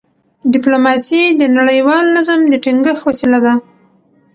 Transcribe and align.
ډيپلوماسي 0.53 1.23
د 1.39 1.41
نړیوال 1.57 2.05
نظم 2.15 2.39
د 2.47 2.53
ټینګښت 2.63 3.03
وسیله 3.09 3.39
ده. 3.45 3.53